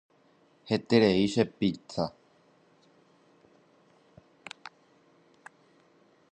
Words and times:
Heterei 0.69 1.25
che 1.31 1.45
pizza. 1.45 2.05